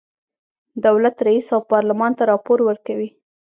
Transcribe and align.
دولت 0.85 1.15
رئیس 1.27 1.47
او 1.55 1.59
پارلمان 1.71 2.11
ته 2.17 2.23
راپور 2.31 2.59
ورکوي. 2.65 3.09